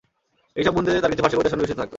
[0.59, 1.89] এই সব গ্রন্থে তার কিছু ফারসি কবিতা সন্নিবেশিত থাকতো।